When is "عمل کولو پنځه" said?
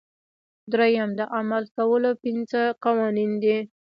1.35-2.61